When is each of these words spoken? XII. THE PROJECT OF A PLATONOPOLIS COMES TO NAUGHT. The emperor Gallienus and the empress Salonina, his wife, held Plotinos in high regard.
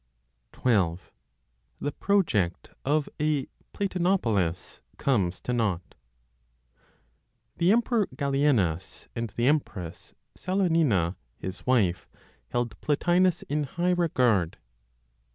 XII. 0.55 0.97
THE 1.79 1.91
PROJECT 1.99 2.71
OF 2.83 3.07
A 3.21 3.45
PLATONOPOLIS 3.73 4.81
COMES 4.97 5.39
TO 5.39 5.53
NAUGHT. 5.53 5.93
The 7.57 7.71
emperor 7.71 8.07
Gallienus 8.07 9.09
and 9.15 9.29
the 9.29 9.45
empress 9.45 10.15
Salonina, 10.35 11.17
his 11.37 11.67
wife, 11.67 12.07
held 12.47 12.81
Plotinos 12.81 13.43
in 13.47 13.65
high 13.65 13.91
regard. 13.91 14.57